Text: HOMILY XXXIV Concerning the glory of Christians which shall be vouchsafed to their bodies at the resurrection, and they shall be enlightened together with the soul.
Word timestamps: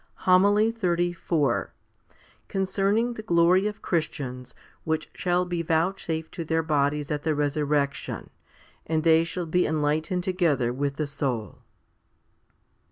HOMILY 0.25 0.73
XXXIV 0.73 1.69
Concerning 2.47 3.13
the 3.13 3.21
glory 3.21 3.67
of 3.67 3.83
Christians 3.83 4.55
which 4.83 5.11
shall 5.13 5.45
be 5.45 5.61
vouchsafed 5.61 6.31
to 6.33 6.43
their 6.43 6.63
bodies 6.63 7.11
at 7.11 7.21
the 7.21 7.35
resurrection, 7.35 8.31
and 8.87 9.03
they 9.03 9.23
shall 9.23 9.45
be 9.45 9.67
enlightened 9.67 10.23
together 10.23 10.73
with 10.73 10.95
the 10.95 11.05
soul. 11.05 11.59